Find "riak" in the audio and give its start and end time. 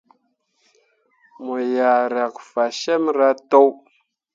2.13-2.35